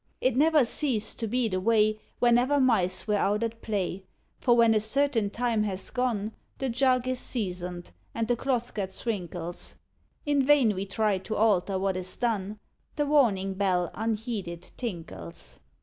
[0.19, 4.01] It never ceased to be the way Whenever mice were out at play;
[4.39, 9.05] For when a certain time has gone, The jug is seasoned; and the cloth gets
[9.05, 9.75] wrinkles.
[10.25, 12.57] In vain we try to alter what is done,
[12.95, 15.59] The warning bell unheeded tinkles.